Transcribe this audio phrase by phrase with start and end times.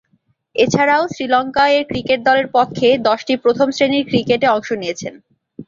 [0.55, 5.13] এছাড়াও শ্রীলঙ্কা এ ক্রিকেট দলের পক্ষে দশটি প্রথম-শ্রেণীর ক্রিকেটে অংশ নিয়েছেন।